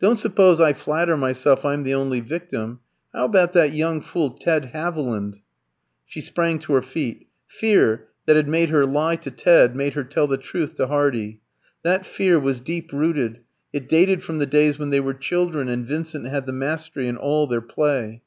"Don't 0.00 0.18
suppose 0.18 0.62
I 0.62 0.72
flatter 0.72 1.14
myself 1.14 1.62
I'm 1.62 1.82
the 1.82 1.92
only 1.92 2.20
victim. 2.20 2.80
How 3.12 3.26
about 3.26 3.52
that 3.52 3.74
young 3.74 4.00
fool 4.00 4.30
Ted 4.30 4.70
Haviland?" 4.72 5.40
She 6.06 6.22
sprang 6.22 6.58
to 6.60 6.72
her 6.72 6.80
feet. 6.80 7.26
Fear, 7.46 8.08
that 8.24 8.34
had 8.34 8.48
made 8.48 8.70
her 8.70 8.86
lie 8.86 9.16
to 9.16 9.30
Ted, 9.30 9.76
made 9.76 9.92
her 9.92 10.04
tell 10.04 10.26
the 10.26 10.38
truth 10.38 10.76
to 10.76 10.86
Hardy. 10.86 11.42
That 11.82 12.06
fear 12.06 12.40
was 12.40 12.60
deep 12.60 12.94
rooted; 12.94 13.40
it 13.70 13.90
dated 13.90 14.22
from 14.22 14.38
the 14.38 14.46
days 14.46 14.78
when 14.78 14.88
they 14.88 15.00
were 15.00 15.12
children 15.12 15.68
and 15.68 15.84
Vincent 15.86 16.24
had 16.26 16.46
the 16.46 16.52
mastery 16.52 17.06
in 17.06 17.18
all 17.18 17.46
their 17.46 17.60
play. 17.60 18.22